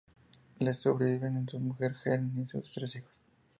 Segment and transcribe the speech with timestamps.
[0.59, 3.11] Le sobreviven su mujer, Helen, y sus tres hijos.